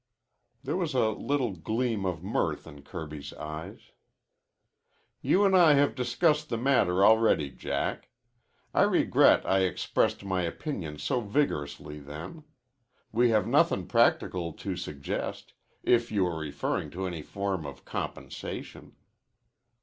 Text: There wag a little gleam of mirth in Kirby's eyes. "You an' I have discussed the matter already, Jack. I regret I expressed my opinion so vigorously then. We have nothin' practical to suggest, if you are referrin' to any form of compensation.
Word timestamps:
There 0.63 0.75
wag 0.77 0.95
a 0.95 1.09
little 1.09 1.51
gleam 1.51 2.07
of 2.07 2.23
mirth 2.23 2.65
in 2.65 2.81
Kirby's 2.81 3.33
eyes. 3.33 3.91
"You 5.21 5.45
an' 5.45 5.53
I 5.53 5.73
have 5.73 5.93
discussed 5.93 6.49
the 6.49 6.57
matter 6.57 7.05
already, 7.05 7.51
Jack. 7.51 8.09
I 8.73 8.81
regret 8.81 9.45
I 9.45 9.59
expressed 9.59 10.25
my 10.25 10.41
opinion 10.41 10.97
so 10.97 11.21
vigorously 11.21 11.99
then. 11.99 12.43
We 13.11 13.29
have 13.29 13.45
nothin' 13.45 13.87
practical 13.87 14.53
to 14.53 14.75
suggest, 14.75 15.53
if 15.83 16.11
you 16.11 16.25
are 16.25 16.39
referrin' 16.39 16.89
to 16.93 17.05
any 17.05 17.21
form 17.21 17.63
of 17.67 17.85
compensation. 17.85 18.95